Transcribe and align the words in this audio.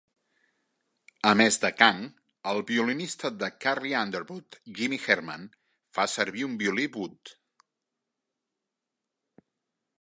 A 1.31 1.33
més 1.41 1.57
de 1.65 1.69
Kang, 1.81 1.99
el 2.53 2.61
violinista 2.71 3.31
de 3.43 3.51
Carrie 3.65 3.99
Underwood, 3.99 4.57
Jimmy 4.79 5.01
Herman 5.05 5.47
fa 5.99 6.09
servir 6.17 6.49
un 6.51 6.59
Violí 6.65 6.91
Wood. 6.99 7.35